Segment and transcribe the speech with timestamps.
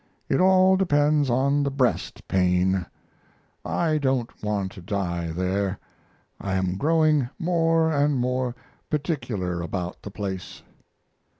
[0.29, 2.87] It all depends on the breast pain.
[3.63, 5.77] I don't want to die there.
[6.39, 8.55] I am growing more and more
[8.89, 10.63] particular about the place.